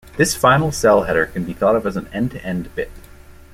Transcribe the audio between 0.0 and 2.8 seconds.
This final cell header can be thought of as an "end-to-end